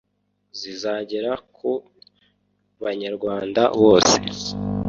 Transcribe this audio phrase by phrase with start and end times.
[0.59, 1.71] zizagera ku
[2.81, 4.15] banyarwanda bose.